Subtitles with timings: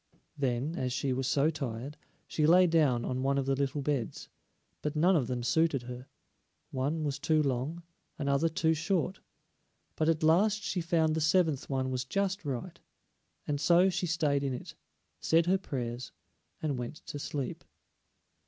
[0.35, 1.95] Then, as she was so tired,
[2.25, 4.29] she lay down on one of the little beds,
[4.81, 6.07] but none of them suited her;
[6.71, 7.83] one was too long,
[8.17, 9.19] another too short;
[9.95, 12.79] but at last she found the seventh one was just right,
[13.45, 14.73] and so she stayed in it,
[15.19, 16.11] said her prayers,
[16.63, 17.63] and went to sleep.